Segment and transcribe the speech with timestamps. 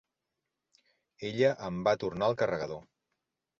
[1.29, 2.83] Ella em va tornar el carregador.